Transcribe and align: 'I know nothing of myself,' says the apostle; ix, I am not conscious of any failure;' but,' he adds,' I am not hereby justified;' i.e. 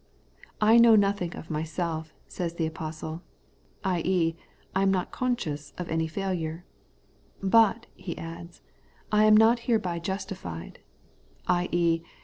'I 0.73 0.79
know 0.79 0.95
nothing 0.95 1.35
of 1.35 1.51
myself,' 1.51 2.11
says 2.27 2.55
the 2.55 2.65
apostle; 2.65 3.21
ix, 3.85 4.35
I 4.73 4.81
am 4.81 4.89
not 4.89 5.11
conscious 5.11 5.73
of 5.77 5.89
any 5.89 6.07
failure;' 6.07 6.65
but,' 7.59 7.85
he 7.95 8.17
adds,' 8.17 8.63
I 9.11 9.25
am 9.25 9.37
not 9.37 9.59
hereby 9.69 9.99
justified;' 9.99 10.79
i.e. 11.47 12.01